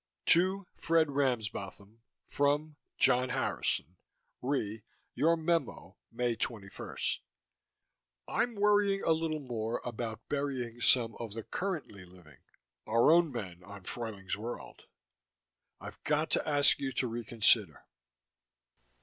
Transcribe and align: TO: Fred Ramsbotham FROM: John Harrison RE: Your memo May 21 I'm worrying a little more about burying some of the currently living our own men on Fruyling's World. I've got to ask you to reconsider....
TO: 0.25 0.65
Fred 0.73 1.11
Ramsbotham 1.11 2.01
FROM: 2.27 2.75
John 2.97 3.29
Harrison 3.29 3.97
RE: 4.41 4.81
Your 5.13 5.37
memo 5.37 5.95
May 6.11 6.35
21 6.35 6.97
I'm 8.27 8.55
worrying 8.55 9.03
a 9.03 9.11
little 9.11 9.39
more 9.39 9.79
about 9.85 10.27
burying 10.27 10.81
some 10.81 11.13
of 11.19 11.35
the 11.35 11.43
currently 11.43 12.03
living 12.03 12.39
our 12.87 13.11
own 13.11 13.31
men 13.31 13.61
on 13.63 13.83
Fruyling's 13.83 14.35
World. 14.35 14.87
I've 15.79 16.03
got 16.03 16.31
to 16.31 16.49
ask 16.49 16.79
you 16.79 16.91
to 16.93 17.05
reconsider.... 17.05 17.83